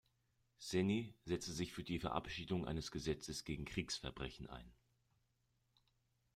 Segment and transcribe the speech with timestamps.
[0.57, 4.73] Seni setzte sich für die Verabschiedung eines Gesetzes gegen Kriegsverbrechen ein.